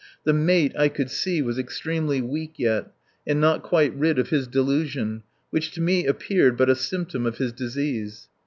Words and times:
The 0.23 0.33
mate, 0.33 0.71
I 0.75 0.89
could 0.89 1.11
see, 1.11 1.43
was 1.43 1.59
extremely 1.59 2.21
weak 2.23 2.55
yet, 2.57 2.87
and 3.27 3.39
not 3.39 3.61
quite 3.61 3.93
rid 3.93 4.17
of 4.17 4.29
his 4.29 4.47
delusion, 4.47 5.21
which 5.51 5.69
to 5.73 5.79
me 5.81 6.07
appeared 6.07 6.57
but 6.57 6.71
a 6.71 6.75
symptom 6.75 7.27
of 7.27 7.37
his 7.37 7.51
disease. 7.53 8.27